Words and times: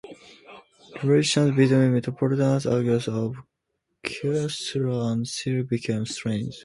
Relations 1.03 1.55
between 1.55 1.93
Metropolitan 1.93 2.57
Acacius 2.57 3.07
of 3.07 3.35
Caesarea 4.01 4.99
and 4.99 5.27
Cyril 5.27 5.63
became 5.63 6.07
strained. 6.07 6.53